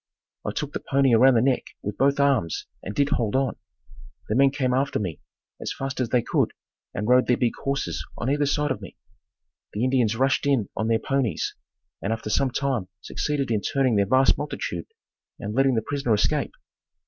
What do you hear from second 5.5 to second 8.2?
as fast as they could and rode their big horses